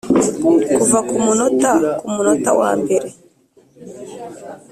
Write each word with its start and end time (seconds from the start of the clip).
kuva 0.77 0.99
kumunota 1.09 1.71
kumunota 2.01 2.49
wambere 2.59 3.09